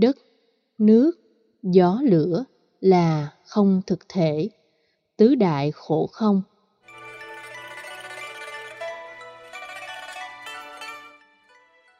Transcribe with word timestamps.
đất, 0.00 0.16
nước, 0.78 1.12
gió 1.62 2.00
lửa 2.02 2.44
là 2.80 3.32
không 3.46 3.82
thực 3.86 4.08
thể, 4.08 4.48
tứ 5.16 5.34
đại 5.34 5.70
khổ 5.70 6.06
không. 6.06 6.42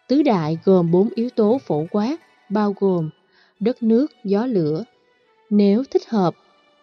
Tứ 0.09 0.23
đại 0.23 0.59
gồm 0.65 0.91
bốn 0.91 1.09
yếu 1.15 1.31
tố 1.31 1.59
phổ 1.67 1.85
quát, 1.91 2.17
bao 2.51 2.75
gồm 2.81 3.11
đất 3.61 3.83
nước, 3.83 4.07
gió 4.25 4.47
lửa. 4.47 4.85
Nếu 5.51 5.85
thích 5.91 6.09
hợp, 6.09 6.35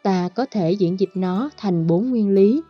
ta 0.04 0.30
có 0.36 0.46
thể 0.52 0.72
diễn 0.72 1.00
dịch 1.00 1.10
nó 1.16 1.50
thành 1.58 1.88
bốn 1.88 2.10
nguyên 2.10 2.30
lý. 2.30 2.62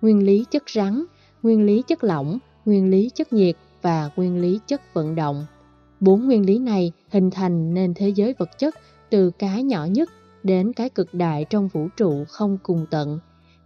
Nguyên 0.00 0.22
lý 0.22 0.44
chất 0.50 0.70
rắn, 0.70 1.04
nguyên 1.42 1.66
lý 1.66 1.82
chất 1.86 2.04
lỏng, 2.04 2.38
nguyên 2.64 2.90
lý 2.90 3.10
chất 3.14 3.32
nhiệt 3.32 3.56
và 3.82 4.10
nguyên 4.16 4.40
lý 4.40 4.60
chất 4.66 4.94
vận 4.94 5.14
động. 5.14 5.46
Bốn 6.00 6.26
nguyên 6.26 6.46
lý 6.46 6.58
này 6.58 6.92
hình 7.10 7.30
thành 7.30 7.74
nên 7.74 7.94
thế 7.94 8.08
giới 8.08 8.34
vật 8.38 8.58
chất 8.58 8.74
từ 9.10 9.30
cái 9.30 9.62
nhỏ 9.62 9.84
nhất 9.84 10.10
đến 10.42 10.72
cái 10.72 10.88
cực 10.88 11.14
đại 11.14 11.44
trong 11.50 11.68
vũ 11.68 11.88
trụ 11.96 12.24
không 12.28 12.58
cùng 12.62 12.86
tận. 12.90 13.18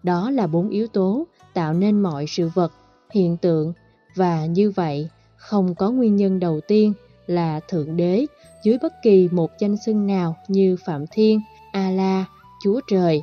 Đó 0.02 0.30
là 0.30 0.46
bốn 0.46 0.68
yếu 0.68 0.86
tố 0.86 1.26
tạo 1.54 1.72
nên 1.74 2.02
mọi 2.02 2.26
sự 2.28 2.50
vật, 2.54 2.72
hiện 3.10 3.36
tượng 3.36 3.72
và 4.16 4.46
như 4.46 4.70
vậy 4.70 5.08
không 5.36 5.74
có 5.74 5.90
nguyên 5.90 6.16
nhân 6.16 6.40
đầu 6.40 6.60
tiên 6.68 6.92
là 7.26 7.60
Thượng 7.68 7.96
Đế 7.96 8.26
dưới 8.64 8.78
bất 8.82 8.92
kỳ 9.02 9.28
một 9.32 9.50
danh 9.58 9.76
xưng 9.86 10.06
nào 10.06 10.36
như 10.48 10.76
Phạm 10.86 11.04
Thiên, 11.10 11.40
A-La, 11.72 12.24
Chúa 12.64 12.80
Trời. 12.90 13.22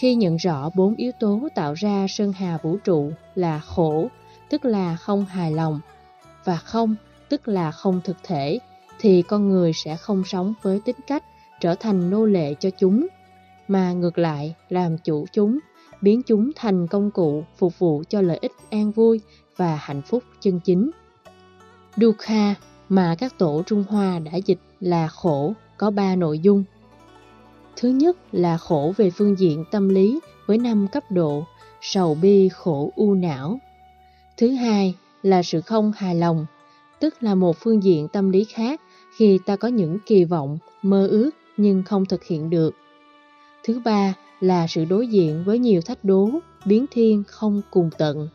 Khi 0.00 0.14
nhận 0.14 0.36
rõ 0.36 0.70
bốn 0.76 0.96
yếu 0.96 1.12
tố 1.20 1.48
tạo 1.54 1.74
ra 1.74 2.06
sơn 2.08 2.32
hà 2.32 2.58
vũ 2.62 2.76
trụ 2.84 3.10
là 3.34 3.58
khổ, 3.58 4.08
tức 4.50 4.64
là 4.64 4.96
không 4.96 5.24
hài 5.24 5.52
lòng, 5.52 5.80
và 6.44 6.56
không, 6.56 6.96
tức 7.28 7.48
là 7.48 7.70
không 7.70 8.00
thực 8.04 8.16
thể, 8.22 8.58
thì 8.98 9.22
con 9.22 9.48
người 9.48 9.72
sẽ 9.72 9.96
không 9.96 10.24
sống 10.24 10.54
với 10.62 10.80
tính 10.84 10.96
cách 11.06 11.24
trở 11.60 11.74
thành 11.74 12.10
nô 12.10 12.24
lệ 12.24 12.54
cho 12.60 12.70
chúng, 12.70 13.06
mà 13.68 13.92
ngược 13.92 14.18
lại 14.18 14.54
làm 14.68 14.98
chủ 14.98 15.26
chúng, 15.32 15.58
biến 16.00 16.22
chúng 16.26 16.50
thành 16.56 16.86
công 16.86 17.10
cụ 17.10 17.44
phục 17.56 17.78
vụ 17.78 18.02
cho 18.08 18.20
lợi 18.20 18.38
ích 18.42 18.52
an 18.70 18.90
vui 18.90 19.20
và 19.56 19.76
hạnh 19.76 20.02
phúc 20.02 20.22
chân 20.40 20.60
chính. 20.60 20.90
Dukha 21.96 22.54
mà 22.88 23.14
các 23.18 23.38
tổ 23.38 23.62
Trung 23.66 23.84
Hoa 23.88 24.18
đã 24.18 24.36
dịch 24.36 24.58
là 24.80 25.08
khổ 25.08 25.52
có 25.78 25.90
ba 25.90 26.16
nội 26.16 26.38
dung. 26.38 26.64
Thứ 27.76 27.88
nhất 27.88 28.16
là 28.32 28.58
khổ 28.58 28.92
về 28.96 29.10
phương 29.10 29.38
diện 29.38 29.64
tâm 29.70 29.88
lý 29.88 30.20
với 30.46 30.58
năm 30.58 30.88
cấp 30.92 31.02
độ, 31.10 31.44
sầu 31.80 32.14
bi 32.14 32.48
khổ 32.48 32.92
u 32.96 33.14
não. 33.14 33.58
Thứ 34.36 34.50
hai 34.50 34.94
là 35.22 35.42
sự 35.42 35.60
không 35.60 35.92
hài 35.92 36.14
lòng, 36.14 36.46
tức 37.04 37.22
là 37.22 37.34
một 37.34 37.56
phương 37.56 37.82
diện 37.82 38.08
tâm 38.08 38.30
lý 38.30 38.44
khác 38.44 38.80
khi 39.16 39.38
ta 39.46 39.56
có 39.56 39.68
những 39.68 39.98
kỳ 40.06 40.24
vọng, 40.24 40.58
mơ 40.82 41.06
ước 41.06 41.30
nhưng 41.56 41.82
không 41.82 42.06
thực 42.06 42.24
hiện 42.24 42.50
được. 42.50 42.74
Thứ 43.64 43.80
ba 43.84 44.14
là 44.40 44.66
sự 44.66 44.84
đối 44.84 45.06
diện 45.06 45.44
với 45.46 45.58
nhiều 45.58 45.80
thách 45.80 46.04
đố, 46.04 46.30
biến 46.66 46.86
thiên 46.90 47.22
không 47.26 47.62
cùng 47.70 47.90
tận. 47.98 48.28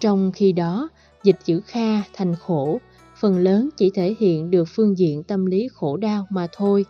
Trong 0.00 0.32
khi 0.34 0.52
đó, 0.52 0.88
dịch 1.22 1.36
chữ 1.44 1.60
kha 1.66 2.02
thành 2.12 2.34
khổ, 2.34 2.80
phần 3.20 3.38
lớn 3.38 3.68
chỉ 3.76 3.90
thể 3.90 4.14
hiện 4.18 4.50
được 4.50 4.64
phương 4.68 4.98
diện 4.98 5.22
tâm 5.22 5.46
lý 5.46 5.68
khổ 5.74 5.96
đau 5.96 6.26
mà 6.30 6.46
thôi, 6.52 6.84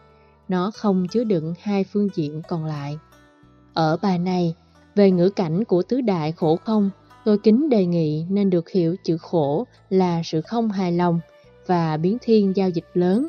nó 0.49 0.71
không 0.75 1.07
chứa 1.09 1.25
đựng 1.25 1.55
hai 1.61 1.85
phương 1.85 2.09
diện 2.15 2.43
còn 2.49 2.65
lại. 2.65 2.99
Ở 3.75 3.97
bài 4.03 4.19
này, 4.19 4.55
về 4.95 5.11
ngữ 5.11 5.31
cảnh 5.31 5.65
của 5.65 5.83
tứ 5.83 6.01
đại 6.01 6.33
khổ 6.33 6.57
không, 6.57 6.91
tôi 7.27 7.39
kính 7.39 7.69
đề 7.69 7.87
nghị 7.87 8.25
nên 8.31 8.51
được 8.51 8.71
hiểu 8.71 8.97
chữ 9.05 9.17
khổ 9.17 9.67
là 9.91 10.23
sự 10.25 10.41
không 10.41 10.71
hài 10.71 10.93
lòng 10.93 11.21
và 11.67 11.97
biến 11.97 12.19
thiên 12.21 12.53
giao 12.57 12.71
dịch 12.71 12.87
lớn. 12.95 13.29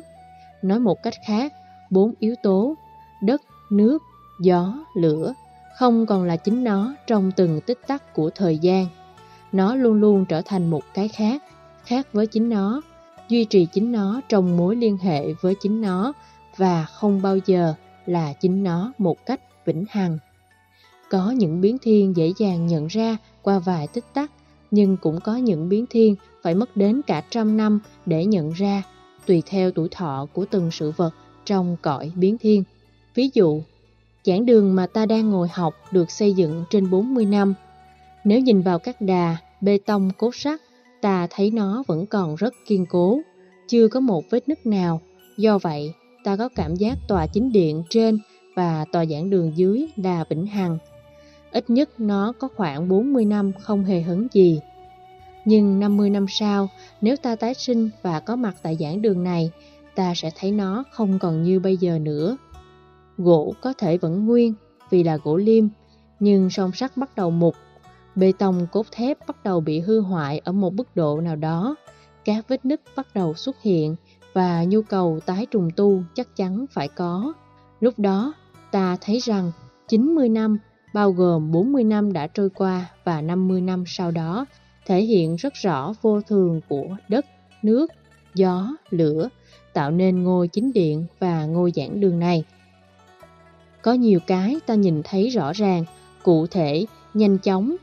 Nói 0.62 0.80
một 0.80 1.02
cách 1.02 1.14
khác, 1.26 1.52
bốn 1.90 2.14
yếu 2.18 2.34
tố 2.42 2.74
đất, 3.22 3.42
nước, 3.70 4.02
gió, 4.40 4.84
lửa 4.94 5.34
không 5.76 6.06
còn 6.06 6.24
là 6.24 6.36
chính 6.36 6.64
nó 6.64 6.94
trong 7.06 7.32
từng 7.36 7.60
tích 7.60 7.78
tắc 7.86 8.14
của 8.14 8.30
thời 8.30 8.58
gian. 8.58 8.86
Nó 9.52 9.74
luôn 9.74 10.00
luôn 10.00 10.24
trở 10.28 10.42
thành 10.44 10.70
một 10.70 10.82
cái 10.94 11.08
khác, 11.08 11.42
khác 11.84 12.06
với 12.12 12.26
chính 12.26 12.48
nó, 12.48 12.82
duy 13.28 13.44
trì 13.44 13.66
chính 13.72 13.92
nó 13.92 14.20
trong 14.28 14.56
mối 14.56 14.76
liên 14.76 14.98
hệ 14.98 15.32
với 15.32 15.54
chính 15.60 15.80
nó 15.80 16.12
và 16.56 16.84
không 16.84 17.22
bao 17.22 17.36
giờ 17.46 17.74
là 18.06 18.32
chính 18.32 18.64
nó 18.64 18.92
một 18.98 19.26
cách 19.26 19.40
vĩnh 19.64 19.84
hằng. 19.90 20.18
Có 21.10 21.30
những 21.30 21.60
biến 21.60 21.76
thiên 21.82 22.16
dễ 22.16 22.32
dàng 22.38 22.66
nhận 22.66 22.86
ra 22.86 23.16
qua 23.42 23.58
vài 23.58 23.86
tích 23.86 24.04
tắc, 24.14 24.30
nhưng 24.70 24.96
cũng 24.96 25.20
có 25.20 25.36
những 25.36 25.68
biến 25.68 25.86
thiên 25.90 26.16
phải 26.42 26.54
mất 26.54 26.76
đến 26.76 27.00
cả 27.06 27.22
trăm 27.30 27.56
năm 27.56 27.80
để 28.06 28.24
nhận 28.24 28.52
ra, 28.52 28.82
tùy 29.26 29.42
theo 29.46 29.70
tuổi 29.70 29.88
thọ 29.90 30.26
của 30.32 30.44
từng 30.50 30.70
sự 30.70 30.92
vật 30.96 31.14
trong 31.44 31.76
cõi 31.82 32.12
biến 32.16 32.38
thiên. 32.38 32.64
Ví 33.14 33.30
dụ, 33.34 33.62
giảng 34.24 34.46
đường 34.46 34.74
mà 34.74 34.86
ta 34.86 35.06
đang 35.06 35.30
ngồi 35.30 35.48
học 35.48 35.74
được 35.90 36.10
xây 36.10 36.32
dựng 36.32 36.64
trên 36.70 36.90
40 36.90 37.24
năm. 37.24 37.54
Nếu 38.24 38.40
nhìn 38.40 38.60
vào 38.60 38.78
các 38.78 39.00
đà, 39.00 39.36
bê 39.60 39.78
tông, 39.86 40.10
cốt 40.18 40.34
sắt, 40.34 40.60
ta 41.00 41.26
thấy 41.30 41.50
nó 41.50 41.84
vẫn 41.86 42.06
còn 42.06 42.34
rất 42.34 42.54
kiên 42.66 42.86
cố, 42.86 43.20
chưa 43.68 43.88
có 43.88 44.00
một 44.00 44.24
vết 44.30 44.48
nứt 44.48 44.66
nào. 44.66 45.00
Do 45.36 45.58
vậy, 45.58 45.92
ta 46.24 46.36
có 46.36 46.48
cảm 46.48 46.74
giác 46.74 46.98
tòa 47.08 47.26
chính 47.26 47.52
điện 47.52 47.82
trên 47.90 48.18
và 48.56 48.84
tòa 48.92 49.06
giảng 49.06 49.30
đường 49.30 49.52
dưới 49.56 49.86
đà 49.96 50.24
vĩnh 50.30 50.46
hằng. 50.46 50.78
Ít 51.52 51.70
nhất 51.70 51.90
nó 51.98 52.32
có 52.38 52.48
khoảng 52.56 52.88
40 52.88 53.24
năm 53.24 53.52
không 53.60 53.84
hề 53.84 54.00
hấn 54.02 54.28
gì. 54.32 54.60
Nhưng 55.44 55.80
50 55.80 56.10
năm 56.10 56.26
sau, 56.28 56.68
nếu 57.00 57.16
ta 57.16 57.36
tái 57.36 57.54
sinh 57.54 57.90
và 58.02 58.20
có 58.20 58.36
mặt 58.36 58.56
tại 58.62 58.76
giảng 58.80 59.02
đường 59.02 59.24
này, 59.24 59.50
ta 59.94 60.12
sẽ 60.16 60.30
thấy 60.38 60.52
nó 60.52 60.84
không 60.90 61.18
còn 61.18 61.42
như 61.42 61.60
bây 61.60 61.76
giờ 61.76 61.98
nữa. 61.98 62.36
Gỗ 63.18 63.54
có 63.60 63.72
thể 63.78 63.96
vẫn 63.96 64.26
nguyên 64.26 64.54
vì 64.90 65.02
là 65.02 65.18
gỗ 65.24 65.36
liêm, 65.36 65.64
nhưng 66.20 66.50
song 66.50 66.72
sắt 66.72 66.96
bắt 66.96 67.16
đầu 67.16 67.30
mục, 67.30 67.54
bê 68.14 68.32
tông 68.38 68.66
cốt 68.72 68.86
thép 68.90 69.26
bắt 69.26 69.44
đầu 69.44 69.60
bị 69.60 69.80
hư 69.80 70.00
hoại 70.00 70.38
ở 70.44 70.52
một 70.52 70.74
mức 70.74 70.96
độ 70.96 71.20
nào 71.20 71.36
đó, 71.36 71.76
các 72.24 72.48
vết 72.48 72.64
nứt 72.64 72.80
bắt 72.96 73.06
đầu 73.14 73.34
xuất 73.34 73.62
hiện 73.62 73.96
và 74.32 74.64
nhu 74.64 74.82
cầu 74.82 75.20
tái 75.26 75.46
trùng 75.46 75.70
tu 75.76 76.02
chắc 76.14 76.36
chắn 76.36 76.66
phải 76.70 76.88
có. 76.88 77.32
Lúc 77.80 77.98
đó, 77.98 78.32
ta 78.70 78.96
thấy 79.00 79.18
rằng 79.18 79.52
90 79.88 80.28
năm, 80.28 80.58
bao 80.92 81.12
gồm 81.12 81.52
40 81.52 81.84
năm 81.84 82.12
đã 82.12 82.26
trôi 82.26 82.50
qua 82.50 82.90
và 83.04 83.20
50 83.20 83.60
năm 83.60 83.84
sau 83.86 84.10
đó, 84.10 84.46
thể 84.86 85.02
hiện 85.02 85.36
rất 85.36 85.54
rõ 85.54 85.94
vô 86.02 86.20
thường 86.20 86.60
của 86.68 86.96
đất, 87.08 87.26
nước, 87.62 87.92
gió, 88.34 88.76
lửa, 88.90 89.28
tạo 89.72 89.90
nên 89.90 90.22
ngôi 90.22 90.48
chính 90.48 90.72
điện 90.72 91.06
và 91.18 91.46
ngôi 91.46 91.72
giảng 91.74 92.00
đường 92.00 92.18
này. 92.18 92.44
Có 93.82 93.92
nhiều 93.92 94.20
cái 94.26 94.56
ta 94.66 94.74
nhìn 94.74 95.02
thấy 95.04 95.28
rõ 95.28 95.52
ràng, 95.52 95.84
cụ 96.22 96.46
thể, 96.46 96.86
nhanh 97.14 97.38
chóng. 97.38 97.76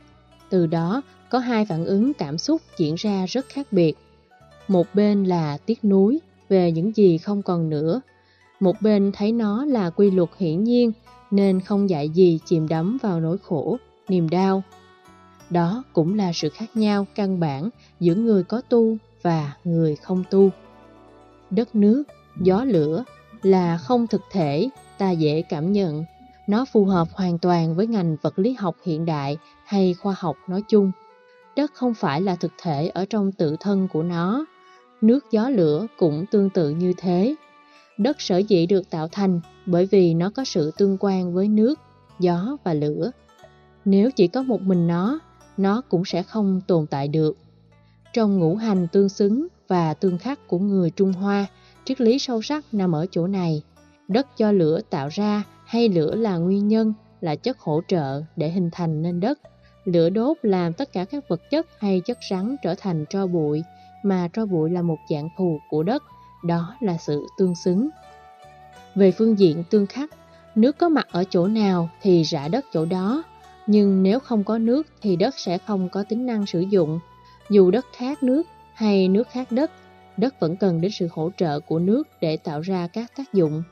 Từ 0.50 0.66
đó 0.66 1.02
có 1.28 1.38
hai 1.38 1.64
phản 1.64 1.84
ứng 1.84 2.12
cảm 2.14 2.38
xúc 2.38 2.60
diễn 2.76 2.94
ra 2.94 3.26
rất 3.28 3.46
khác 3.48 3.66
biệt. 3.70 3.94
Một 4.68 4.86
bên 4.94 5.24
là 5.24 5.58
tiếc 5.66 5.84
nuối 5.84 6.20
về 6.48 6.72
những 6.72 6.96
gì 6.96 7.18
không 7.18 7.42
còn 7.42 7.70
nữa. 7.70 8.00
Một 8.60 8.76
bên 8.80 9.12
thấy 9.12 9.32
nó 9.32 9.64
là 9.64 9.90
quy 9.90 10.10
luật 10.10 10.28
hiển 10.38 10.64
nhiên 10.64 10.92
nên 11.30 11.60
không 11.60 11.90
dạy 11.90 12.08
gì 12.08 12.38
chìm 12.44 12.68
đắm 12.68 12.98
vào 13.02 13.20
nỗi 13.20 13.38
khổ, 13.38 13.76
niềm 14.08 14.28
đau. 14.28 14.62
Đó 15.50 15.84
cũng 15.92 16.16
là 16.16 16.32
sự 16.32 16.48
khác 16.48 16.66
nhau 16.74 17.06
căn 17.14 17.40
bản 17.40 17.70
giữa 18.00 18.14
người 18.14 18.44
có 18.44 18.60
tu 18.68 18.96
và 19.22 19.52
người 19.64 19.96
không 19.96 20.24
tu 20.30 20.50
đất 21.50 21.74
nước, 21.74 22.02
gió 22.40 22.64
lửa 22.64 23.04
là 23.42 23.78
không 23.78 24.06
thực 24.06 24.22
thể, 24.30 24.68
ta 24.98 25.10
dễ 25.10 25.42
cảm 25.42 25.72
nhận. 25.72 26.04
Nó 26.48 26.64
phù 26.64 26.84
hợp 26.84 27.08
hoàn 27.12 27.38
toàn 27.38 27.74
với 27.74 27.86
ngành 27.86 28.16
vật 28.22 28.38
lý 28.38 28.52
học 28.52 28.76
hiện 28.84 29.04
đại 29.04 29.38
hay 29.64 29.94
khoa 29.94 30.14
học 30.18 30.36
nói 30.48 30.62
chung. 30.68 30.92
Đất 31.56 31.70
không 31.74 31.94
phải 31.94 32.20
là 32.20 32.36
thực 32.36 32.52
thể 32.62 32.88
ở 32.88 33.04
trong 33.10 33.32
tự 33.32 33.56
thân 33.60 33.88
của 33.92 34.02
nó. 34.02 34.44
Nước 35.00 35.30
gió 35.30 35.48
lửa 35.48 35.86
cũng 35.98 36.26
tương 36.30 36.50
tự 36.50 36.70
như 36.70 36.92
thế. 36.96 37.34
Đất 37.98 38.20
sở 38.20 38.38
dĩ 38.38 38.66
được 38.66 38.90
tạo 38.90 39.08
thành 39.08 39.40
bởi 39.66 39.86
vì 39.86 40.14
nó 40.14 40.30
có 40.30 40.44
sự 40.44 40.70
tương 40.76 40.96
quan 41.00 41.34
với 41.34 41.48
nước, 41.48 41.80
gió 42.18 42.56
và 42.64 42.74
lửa. 42.74 43.10
Nếu 43.84 44.10
chỉ 44.10 44.28
có 44.28 44.42
một 44.42 44.60
mình 44.62 44.86
nó, 44.86 45.18
nó 45.56 45.82
cũng 45.88 46.04
sẽ 46.04 46.22
không 46.22 46.60
tồn 46.66 46.86
tại 46.86 47.08
được. 47.08 47.36
Trong 48.12 48.38
ngũ 48.38 48.56
hành 48.56 48.88
tương 48.92 49.08
xứng 49.08 49.46
và 49.68 49.94
tương 49.94 50.18
khắc 50.18 50.48
của 50.48 50.58
người 50.58 50.90
Trung 50.90 51.12
Hoa, 51.12 51.46
triết 51.84 52.00
lý 52.00 52.18
sâu 52.18 52.42
sắc 52.42 52.64
nằm 52.72 52.92
ở 52.92 53.06
chỗ 53.10 53.26
này. 53.26 53.62
Đất 54.08 54.26
do 54.36 54.52
lửa 54.52 54.80
tạo 54.90 55.08
ra 55.12 55.42
hay 55.64 55.88
lửa 55.88 56.14
là 56.14 56.36
nguyên 56.36 56.68
nhân, 56.68 56.92
là 57.20 57.36
chất 57.36 57.58
hỗ 57.58 57.80
trợ 57.88 58.22
để 58.36 58.50
hình 58.50 58.70
thành 58.72 59.02
nên 59.02 59.20
đất. 59.20 59.38
Lửa 59.84 60.10
đốt 60.10 60.36
làm 60.42 60.72
tất 60.72 60.92
cả 60.92 61.04
các 61.04 61.28
vật 61.28 61.50
chất 61.50 61.66
hay 61.78 62.00
chất 62.00 62.18
rắn 62.30 62.56
trở 62.62 62.74
thành 62.78 63.04
tro 63.10 63.26
bụi, 63.26 63.62
mà 64.02 64.28
tro 64.32 64.46
bụi 64.46 64.70
là 64.70 64.82
một 64.82 64.98
dạng 65.10 65.28
thù 65.38 65.58
của 65.70 65.82
đất, 65.82 66.02
đó 66.46 66.76
là 66.80 66.96
sự 66.96 67.26
tương 67.38 67.54
xứng. 67.54 67.88
Về 68.94 69.10
phương 69.10 69.38
diện 69.38 69.64
tương 69.70 69.86
khắc, 69.86 70.10
nước 70.54 70.78
có 70.78 70.88
mặt 70.88 71.06
ở 71.10 71.24
chỗ 71.30 71.46
nào 71.46 71.90
thì 72.02 72.22
rã 72.22 72.48
đất 72.48 72.64
chỗ 72.72 72.84
đó, 72.84 73.22
nhưng 73.66 74.02
nếu 74.02 74.20
không 74.20 74.44
có 74.44 74.58
nước 74.58 74.86
thì 75.02 75.16
đất 75.16 75.34
sẽ 75.38 75.58
không 75.58 75.88
có 75.88 76.02
tính 76.02 76.26
năng 76.26 76.46
sử 76.46 76.60
dụng. 76.60 77.00
Dù 77.50 77.70
đất 77.70 77.86
khác 77.96 78.22
nước 78.22 78.42
hay 78.74 79.08
nước 79.08 79.28
khác 79.30 79.52
đất, 79.52 79.70
đất 80.16 80.40
vẫn 80.40 80.56
cần 80.56 80.80
đến 80.80 80.90
sự 80.90 81.08
hỗ 81.12 81.30
trợ 81.36 81.60
của 81.60 81.78
nước 81.78 82.08
để 82.20 82.36
tạo 82.36 82.60
ra 82.60 82.86
các 82.86 83.16
tác 83.16 83.32
dụng. 83.32 83.62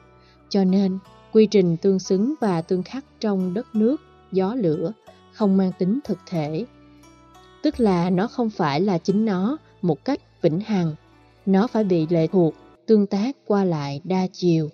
Cho 0.48 0.64
nên, 0.64 0.98
quy 1.32 1.46
trình 1.46 1.76
tương 1.76 1.98
xứng 1.98 2.34
và 2.40 2.62
tương 2.62 2.82
khắc 2.82 3.04
trong 3.20 3.54
đất 3.54 3.74
nước, 3.74 3.96
gió 4.32 4.54
lửa 4.54 4.92
không 5.32 5.56
mang 5.56 5.72
tính 5.78 6.00
thực 6.04 6.18
thể. 6.26 6.64
Tức 7.62 7.80
là 7.80 8.10
nó 8.10 8.26
không 8.26 8.50
phải 8.50 8.80
là 8.80 8.98
chính 8.98 9.24
nó 9.24 9.56
một 9.82 10.04
cách 10.04 10.20
vĩnh 10.42 10.60
hằng. 10.60 10.94
Nó 11.46 11.66
phải 11.66 11.84
bị 11.84 12.06
lệ 12.10 12.26
thuộc, 12.26 12.54
tương 12.86 13.06
tác 13.06 13.36
qua 13.46 13.64
lại 13.64 14.00
đa 14.04 14.26
chiều. 14.32 14.68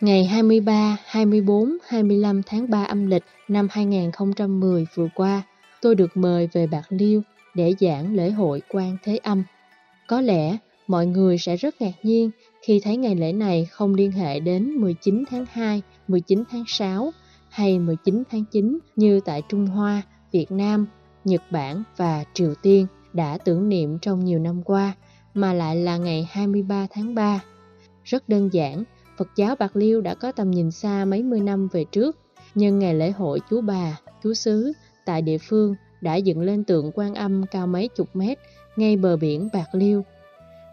Ngày 0.00 0.24
23, 0.24 0.96
24, 1.04 1.78
25 1.88 2.42
tháng 2.46 2.70
3 2.70 2.84
âm 2.84 3.06
lịch 3.06 3.24
năm 3.48 3.68
2010 3.70 4.86
vừa 4.94 5.08
qua, 5.14 5.42
tôi 5.82 5.94
được 5.94 6.16
mời 6.16 6.48
về 6.52 6.66
Bạc 6.66 6.84
Liêu 6.88 7.22
để 7.54 7.74
giảng 7.80 8.14
lễ 8.14 8.30
hội 8.30 8.62
quan 8.68 8.96
Thế 9.04 9.16
Âm. 9.16 9.42
Có 10.06 10.20
lẽ 10.20 10.56
mọi 10.86 11.06
người 11.06 11.38
sẽ 11.38 11.56
rất 11.56 11.80
ngạc 11.80 11.92
nhiên 12.02 12.30
khi 12.62 12.80
thấy 12.84 12.96
ngày 12.96 13.14
lễ 13.14 13.32
này 13.32 13.64
không 13.70 13.94
liên 13.94 14.12
hệ 14.12 14.40
đến 14.40 14.70
19 14.70 15.24
tháng 15.30 15.44
2, 15.52 15.82
19 16.08 16.44
tháng 16.50 16.64
6 16.66 17.12
hay 17.50 17.78
19 17.78 18.22
tháng 18.30 18.44
9 18.44 18.78
như 18.96 19.20
tại 19.20 19.42
Trung 19.48 19.66
Hoa, 19.66 20.02
Việt 20.32 20.50
Nam, 20.50 20.86
Nhật 21.24 21.42
Bản 21.50 21.82
và 21.96 22.24
Triều 22.34 22.54
Tiên 22.62 22.86
đã 23.12 23.38
tưởng 23.44 23.68
niệm 23.68 23.98
trong 23.98 24.24
nhiều 24.24 24.38
năm 24.38 24.62
qua, 24.62 24.94
mà 25.34 25.52
lại 25.52 25.76
là 25.76 25.96
ngày 25.96 26.28
23 26.30 26.86
tháng 26.90 27.14
3. 27.14 27.40
Rất 28.04 28.28
đơn 28.28 28.48
giản, 28.52 28.84
Phật 29.18 29.28
giáo 29.36 29.56
Bạc 29.56 29.76
Liêu 29.76 30.00
đã 30.00 30.14
có 30.14 30.32
tầm 30.32 30.50
nhìn 30.50 30.70
xa 30.70 31.04
mấy 31.04 31.22
mươi 31.22 31.40
năm 31.40 31.68
về 31.72 31.84
trước, 31.84 32.16
nhân 32.54 32.78
ngày 32.78 32.94
lễ 32.94 33.10
hội 33.10 33.40
Chú 33.50 33.60
Bà, 33.60 33.98
Chú 34.22 34.34
Xứ 34.34 34.72
tại 35.04 35.22
địa 35.22 35.38
phương 35.38 35.74
đã 36.00 36.16
dựng 36.16 36.40
lên 36.40 36.64
tượng 36.64 36.90
quan 36.94 37.14
âm 37.14 37.46
cao 37.46 37.66
mấy 37.66 37.88
chục 37.88 38.08
mét 38.14 38.38
ngay 38.76 38.96
bờ 38.96 39.16
biển 39.16 39.48
Bạc 39.52 39.68
Liêu. 39.72 40.02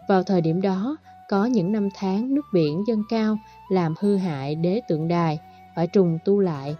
Vào 0.08 0.22
thời 0.22 0.40
điểm 0.40 0.60
đó, 0.60 0.96
có 1.28 1.44
những 1.44 1.72
năm 1.72 1.88
tháng 1.94 2.34
nước 2.34 2.46
biển 2.52 2.84
dâng 2.88 3.02
cao 3.08 3.38
làm 3.68 3.94
hư 4.00 4.16
hại 4.16 4.54
đế 4.54 4.80
tượng 4.88 5.08
đài, 5.08 5.38
phải 5.76 5.86
trùng 5.86 6.18
tu 6.24 6.40
lại. 6.40 6.76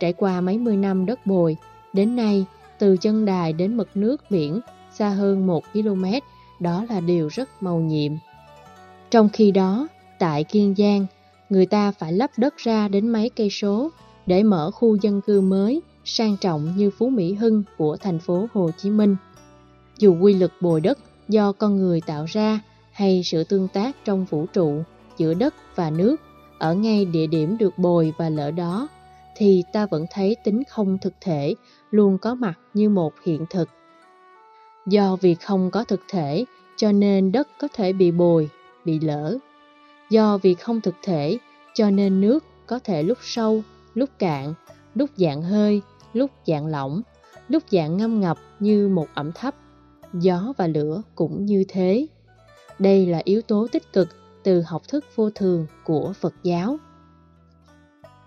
Trải 0.00 0.12
qua 0.12 0.40
mấy 0.40 0.58
mươi 0.58 0.76
năm 0.76 1.06
đất 1.06 1.26
bồi, 1.26 1.56
đến 1.92 2.16
nay 2.16 2.44
từ 2.78 2.96
chân 2.96 3.24
đài 3.24 3.52
đến 3.52 3.76
mực 3.76 3.96
nước 3.96 4.22
biển 4.30 4.60
xa 4.92 5.08
hơn 5.08 5.46
1 5.46 5.64
km, 5.72 6.04
đó 6.60 6.84
là 6.88 7.00
điều 7.00 7.28
rất 7.28 7.48
màu 7.60 7.78
nhiệm. 7.78 8.12
Trong 9.10 9.28
khi 9.32 9.50
đó, 9.50 9.88
tại 10.18 10.44
Kiên 10.44 10.74
Giang, 10.78 11.06
người 11.50 11.66
ta 11.66 11.92
phải 11.92 12.12
lấp 12.12 12.30
đất 12.36 12.56
ra 12.56 12.88
đến 12.88 13.08
mấy 13.08 13.30
cây 13.36 13.50
số 13.50 13.90
để 14.26 14.42
mở 14.42 14.70
khu 14.70 14.96
dân 14.96 15.20
cư 15.20 15.40
mới 15.40 15.82
sang 16.04 16.36
trọng 16.36 16.72
như 16.76 16.90
Phú 16.90 17.08
Mỹ 17.08 17.34
Hưng 17.34 17.62
của 17.78 17.96
thành 17.96 18.18
phố 18.18 18.46
Hồ 18.54 18.70
Chí 18.78 18.90
Minh. 18.90 19.16
Dù 19.98 20.16
quy 20.20 20.34
lực 20.34 20.52
bồi 20.60 20.80
đất 20.80 20.98
do 21.28 21.52
con 21.52 21.76
người 21.76 22.00
tạo 22.00 22.24
ra 22.28 22.60
hay 22.92 23.22
sự 23.24 23.44
tương 23.44 23.68
tác 23.68 23.96
trong 24.04 24.24
vũ 24.24 24.46
trụ 24.46 24.82
giữa 25.16 25.34
đất 25.34 25.54
và 25.74 25.90
nước 25.90 26.16
ở 26.58 26.74
ngay 26.74 27.04
địa 27.04 27.26
điểm 27.26 27.58
được 27.58 27.78
bồi 27.78 28.12
và 28.18 28.28
lỡ 28.28 28.50
đó, 28.50 28.88
thì 29.36 29.64
ta 29.72 29.86
vẫn 29.86 30.06
thấy 30.10 30.36
tính 30.44 30.62
không 30.68 30.98
thực 30.98 31.14
thể 31.20 31.54
luôn 31.90 32.18
có 32.18 32.34
mặt 32.34 32.58
như 32.74 32.88
một 32.88 33.12
hiện 33.24 33.44
thực. 33.50 33.68
Do 34.86 35.16
vì 35.20 35.34
không 35.34 35.70
có 35.70 35.84
thực 35.84 36.00
thể, 36.08 36.44
cho 36.76 36.92
nên 36.92 37.32
đất 37.32 37.48
có 37.58 37.68
thể 37.72 37.92
bị 37.92 38.10
bồi, 38.10 38.50
bị 38.84 39.00
lỡ. 39.00 39.38
Do 40.10 40.38
vì 40.38 40.54
không 40.54 40.80
thực 40.80 40.94
thể, 41.02 41.38
cho 41.74 41.90
nên 41.90 42.20
nước 42.20 42.44
có 42.66 42.78
thể 42.78 43.02
lúc 43.02 43.18
sâu, 43.22 43.62
lúc 43.94 44.10
cạn, 44.18 44.54
lúc 44.94 45.10
dạng 45.16 45.42
hơi, 45.42 45.82
lúc 46.12 46.30
dạng 46.46 46.66
lỏng, 46.66 47.02
lúc 47.48 47.62
dạng 47.70 47.96
ngâm 47.96 48.20
ngập 48.20 48.38
như 48.58 48.88
một 48.88 49.06
ẩm 49.14 49.32
thấp. 49.32 49.54
Gió 50.12 50.52
và 50.56 50.66
lửa 50.66 51.02
cũng 51.14 51.46
như 51.46 51.64
thế. 51.68 52.06
Đây 52.78 53.06
là 53.06 53.20
yếu 53.24 53.42
tố 53.42 53.66
tích 53.72 53.92
cực 53.92 54.08
từ 54.42 54.62
học 54.62 54.82
thức 54.88 55.04
vô 55.16 55.30
thường 55.30 55.66
của 55.84 56.12
Phật 56.20 56.34
giáo. 56.42 56.78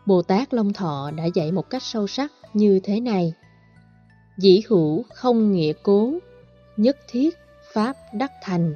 Bồ 0.06 0.22
Tát 0.22 0.54
Long 0.54 0.74
Thọ 0.74 1.12
đã 1.16 1.26
dạy 1.26 1.52
một 1.52 1.70
cách 1.70 1.84
sâu 1.84 2.08
sắc 2.08 2.32
như 2.54 2.80
thế 2.84 3.00
này. 3.00 3.34
Dĩ 4.38 4.62
hữu 4.68 5.04
không 5.14 5.52
nghĩa 5.52 5.74
cố, 5.84 6.14
nhất 6.78 6.98
thiết 7.08 7.38
pháp 7.74 7.96
đắc 8.14 8.32
thành. 8.42 8.76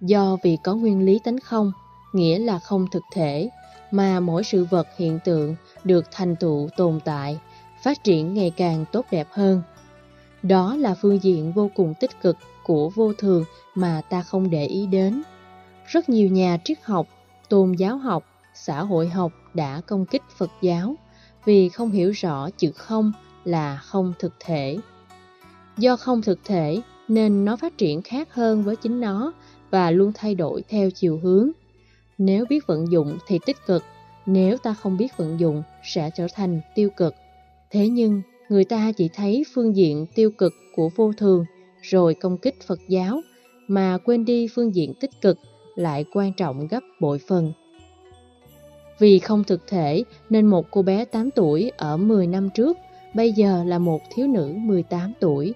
Do 0.00 0.36
vì 0.42 0.58
có 0.64 0.74
nguyên 0.74 1.04
lý 1.04 1.20
tánh 1.24 1.40
không, 1.40 1.72
nghĩa 2.12 2.38
là 2.38 2.58
không 2.58 2.86
thực 2.92 3.02
thể, 3.12 3.50
mà 3.90 4.20
mỗi 4.20 4.44
sự 4.44 4.64
vật 4.64 4.88
hiện 4.96 5.18
tượng 5.24 5.56
được 5.84 6.04
thành 6.10 6.36
tựu 6.36 6.68
tồn 6.76 7.00
tại, 7.04 7.38
phát 7.82 8.04
triển 8.04 8.34
ngày 8.34 8.52
càng 8.56 8.84
tốt 8.92 9.06
đẹp 9.10 9.26
hơn. 9.30 9.62
Đó 10.42 10.76
là 10.76 10.94
phương 10.94 11.22
diện 11.22 11.52
vô 11.52 11.70
cùng 11.74 11.94
tích 12.00 12.20
cực 12.22 12.36
của 12.64 12.90
vô 12.94 13.12
thường 13.12 13.44
mà 13.74 14.00
ta 14.08 14.22
không 14.22 14.50
để 14.50 14.66
ý 14.66 14.86
đến. 14.86 15.22
Rất 15.86 16.08
nhiều 16.08 16.28
nhà 16.28 16.58
triết 16.64 16.78
học, 16.82 17.06
tôn 17.48 17.72
giáo 17.72 17.98
học, 17.98 18.24
xã 18.54 18.80
hội 18.80 19.08
học 19.08 19.32
đã 19.54 19.80
công 19.86 20.06
kích 20.06 20.22
Phật 20.36 20.50
giáo 20.60 20.94
vì 21.44 21.68
không 21.68 21.90
hiểu 21.90 22.10
rõ 22.10 22.50
chữ 22.50 22.72
không 22.72 23.12
là 23.44 23.76
không 23.76 24.12
thực 24.18 24.34
thể. 24.40 24.78
Do 25.78 25.96
không 25.96 26.22
thực 26.22 26.38
thể 26.44 26.80
nên 27.08 27.44
nó 27.44 27.56
phát 27.56 27.78
triển 27.78 28.02
khác 28.02 28.34
hơn 28.34 28.62
với 28.62 28.76
chính 28.76 29.00
nó 29.00 29.32
và 29.70 29.90
luôn 29.90 30.12
thay 30.14 30.34
đổi 30.34 30.62
theo 30.68 30.90
chiều 30.90 31.20
hướng. 31.22 31.50
Nếu 32.18 32.44
biết 32.48 32.66
vận 32.66 32.92
dụng 32.92 33.18
thì 33.26 33.38
tích 33.46 33.56
cực, 33.66 33.82
nếu 34.26 34.56
ta 34.58 34.74
không 34.74 34.96
biết 34.96 35.16
vận 35.16 35.40
dụng 35.40 35.62
sẽ 35.84 36.10
trở 36.16 36.26
thành 36.34 36.60
tiêu 36.74 36.90
cực. 36.96 37.14
Thế 37.70 37.88
nhưng, 37.88 38.22
người 38.48 38.64
ta 38.64 38.92
chỉ 38.96 39.08
thấy 39.14 39.44
phương 39.54 39.76
diện 39.76 40.06
tiêu 40.14 40.30
cực 40.30 40.52
của 40.74 40.90
vô 40.96 41.12
thường 41.16 41.44
rồi 41.82 42.14
công 42.14 42.38
kích 42.38 42.54
Phật 42.66 42.80
giáo 42.88 43.20
mà 43.68 43.98
quên 44.04 44.24
đi 44.24 44.48
phương 44.54 44.74
diện 44.74 44.94
tích 45.00 45.10
cực 45.20 45.38
lại 45.74 46.04
quan 46.12 46.32
trọng 46.32 46.68
gấp 46.68 46.80
bội 47.00 47.18
phần. 47.28 47.52
Vì 48.98 49.18
không 49.18 49.44
thực 49.44 49.66
thể 49.66 50.04
nên 50.30 50.46
một 50.46 50.66
cô 50.70 50.82
bé 50.82 51.04
8 51.04 51.30
tuổi 51.30 51.70
ở 51.76 51.96
10 51.96 52.26
năm 52.26 52.50
trước 52.50 52.76
bây 53.14 53.32
giờ 53.32 53.64
là 53.66 53.78
một 53.78 54.00
thiếu 54.10 54.26
nữ 54.26 54.52
18 54.56 55.12
tuổi. 55.20 55.54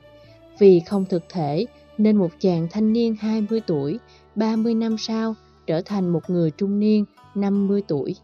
Vì 0.59 0.81
không 0.81 1.05
thực 1.05 1.23
thể 1.29 1.67
nên 1.99 2.17
một 2.17 2.31
chàng 2.41 2.67
thanh 2.71 2.93
niên 2.93 3.17
20 3.21 3.61
tuổi 3.67 3.99
30 4.35 4.75
năm 4.75 4.99
sau 4.99 5.35
trở 5.67 5.83
thành 5.85 6.09
một 6.09 6.31
người 6.31 6.51
trung 6.51 6.79
niên 6.79 7.05
50 7.35 7.83
tuổi. 7.89 8.17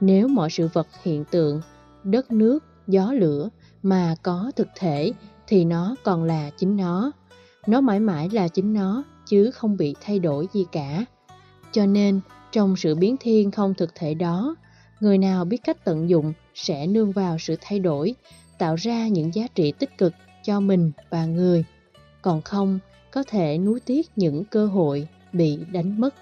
Nếu 0.00 0.28
mọi 0.28 0.50
sự 0.50 0.68
vật 0.72 0.86
hiện 1.02 1.24
tượng, 1.30 1.60
đất 2.04 2.32
nước, 2.32 2.64
gió 2.86 3.12
lửa 3.12 3.48
mà 3.82 4.14
có 4.22 4.52
thực 4.56 4.68
thể 4.76 5.12
thì 5.46 5.64
nó 5.64 5.96
còn 6.04 6.24
là 6.24 6.50
chính 6.50 6.76
nó. 6.76 7.12
Nó 7.66 7.80
mãi 7.80 8.00
mãi 8.00 8.28
là 8.32 8.48
chính 8.48 8.74
nó 8.74 9.04
chứ 9.26 9.50
không 9.50 9.76
bị 9.76 9.94
thay 10.00 10.18
đổi 10.18 10.48
gì 10.52 10.64
cả. 10.72 11.04
Cho 11.72 11.86
nên, 11.86 12.20
trong 12.52 12.76
sự 12.76 12.94
biến 12.94 13.16
thiên 13.20 13.50
không 13.50 13.74
thực 13.74 13.94
thể 13.94 14.14
đó, 14.14 14.56
người 15.00 15.18
nào 15.18 15.44
biết 15.44 15.58
cách 15.64 15.84
tận 15.84 16.08
dụng 16.10 16.32
sẽ 16.54 16.86
nương 16.86 17.12
vào 17.12 17.38
sự 17.38 17.56
thay 17.60 17.78
đổi, 17.78 18.14
tạo 18.58 18.74
ra 18.74 19.08
những 19.08 19.34
giá 19.34 19.46
trị 19.54 19.72
tích 19.78 19.98
cực 19.98 20.12
cho 20.44 20.60
mình 20.60 20.92
và 21.10 21.24
người. 21.24 21.64
Còn 22.22 22.42
không, 22.42 22.78
có 23.10 23.22
thể 23.28 23.58
nuối 23.58 23.80
tiếc 23.80 24.10
những 24.16 24.44
cơ 24.44 24.66
hội 24.66 25.08
bị 25.32 25.58
đánh 25.72 26.00
mất. 26.00 26.14